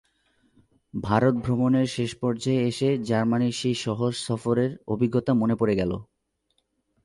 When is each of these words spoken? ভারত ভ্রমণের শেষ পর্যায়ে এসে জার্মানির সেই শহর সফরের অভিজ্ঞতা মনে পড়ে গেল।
ভারত 0.93 1.35
ভ্রমণের 1.35 1.87
শেষ 1.87 2.11
পর্যায়ে 2.15 2.61
এসে 2.67 2.89
জার্মানির 3.03 3.51
সেই 3.51 3.75
শহর 3.75 4.11
সফরের 4.25 4.71
অভিজ্ঞতা 4.87 5.31
মনে 5.33 5.55
পড়ে 5.55 5.75
গেল। 5.75 5.91